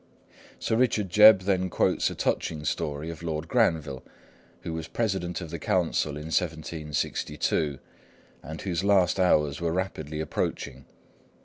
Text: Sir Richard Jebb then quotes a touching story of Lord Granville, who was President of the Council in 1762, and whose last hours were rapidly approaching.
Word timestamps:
Sir 0.57 0.77
Richard 0.77 1.09
Jebb 1.11 1.41
then 1.41 1.69
quotes 1.69 2.09
a 2.09 2.15
touching 2.15 2.65
story 2.65 3.11
of 3.11 3.21
Lord 3.21 3.47
Granville, 3.47 4.01
who 4.61 4.73
was 4.73 4.87
President 4.87 5.41
of 5.41 5.51
the 5.51 5.59
Council 5.59 6.17
in 6.17 6.31
1762, 6.33 7.77
and 8.41 8.61
whose 8.63 8.83
last 8.83 9.19
hours 9.19 9.61
were 9.61 9.71
rapidly 9.71 10.19
approaching. 10.19 10.85